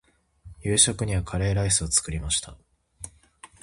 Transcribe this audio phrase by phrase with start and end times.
[0.63, 2.57] 夕食にはカレーライスを作りました。